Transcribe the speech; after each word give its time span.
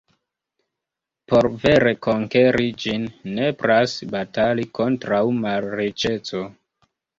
Por 1.31 1.47
vere 1.65 1.91
konkeri 2.07 2.65
ĝin, 2.85 3.05
nepras 3.37 3.95
batali 4.17 4.67
kontraŭ 4.81 5.23
malriĉeco. 5.47 6.45